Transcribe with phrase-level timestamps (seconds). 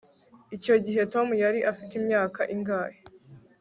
[0.55, 2.99] icyo gihe tom yari afite imyaka ingahe